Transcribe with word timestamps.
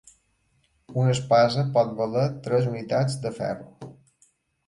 Una 1.01 1.11
espasa 1.15 1.65
pot 1.75 1.91
valer 1.99 2.25
tres 2.47 2.67
unitats 2.71 3.19
de 3.27 3.33
ferro. 3.37 3.93